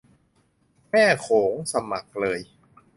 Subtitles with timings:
[0.89, 2.39] แม่โขงสมัครเลย